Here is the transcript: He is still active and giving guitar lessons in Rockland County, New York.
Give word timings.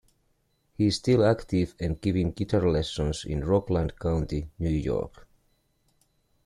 He 0.73 0.87
is 0.87 0.95
still 0.95 1.23
active 1.23 1.75
and 1.79 2.01
giving 2.01 2.31
guitar 2.31 2.67
lessons 2.67 3.23
in 3.23 3.43
Rockland 3.45 3.99
County, 3.99 4.49
New 4.57 4.71
York. 4.71 5.27